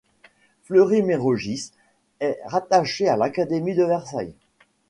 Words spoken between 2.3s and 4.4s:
rattachée à l'académie de Versailles.